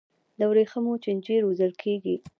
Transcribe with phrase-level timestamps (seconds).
[0.37, 2.15] د ورېښمو چینجي روزل کیږي؟